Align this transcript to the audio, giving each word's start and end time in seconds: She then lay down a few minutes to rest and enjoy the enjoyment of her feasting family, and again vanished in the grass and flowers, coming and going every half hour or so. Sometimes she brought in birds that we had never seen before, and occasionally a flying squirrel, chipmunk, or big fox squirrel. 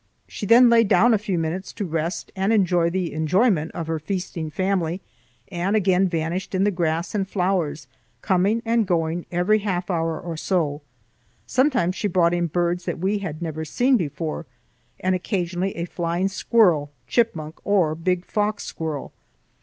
She 0.27 0.47
then 0.47 0.67
lay 0.67 0.83
down 0.83 1.13
a 1.13 1.19
few 1.19 1.37
minutes 1.37 1.71
to 1.73 1.85
rest 1.85 2.31
and 2.35 2.51
enjoy 2.51 2.89
the 2.89 3.13
enjoyment 3.13 3.71
of 3.75 3.85
her 3.85 3.99
feasting 3.99 4.49
family, 4.49 4.99
and 5.51 5.75
again 5.75 6.07
vanished 6.07 6.55
in 6.55 6.63
the 6.63 6.71
grass 6.71 7.13
and 7.13 7.29
flowers, 7.29 7.85
coming 8.23 8.63
and 8.65 8.87
going 8.87 9.27
every 9.31 9.59
half 9.59 9.91
hour 9.91 10.19
or 10.19 10.35
so. 10.37 10.81
Sometimes 11.45 11.95
she 11.95 12.07
brought 12.07 12.33
in 12.33 12.47
birds 12.47 12.85
that 12.85 12.97
we 12.97 13.19
had 13.19 13.43
never 13.43 13.63
seen 13.63 13.95
before, 13.95 14.47
and 14.99 15.13
occasionally 15.13 15.77
a 15.77 15.85
flying 15.85 16.29
squirrel, 16.29 16.89
chipmunk, 17.05 17.59
or 17.63 17.93
big 17.93 18.25
fox 18.25 18.63
squirrel. 18.63 19.13